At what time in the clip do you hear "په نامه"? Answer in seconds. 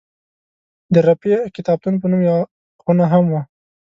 2.01-2.25